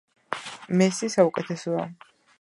მესი 0.81 1.09
საუკეთესოა. 1.17 1.89